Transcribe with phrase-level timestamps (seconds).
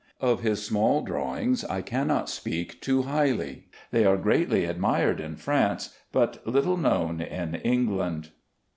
[0.19, 3.67] Of his small drawings I cannot speak too highly.
[3.91, 8.29] They are greatly admired in France, but little known in England.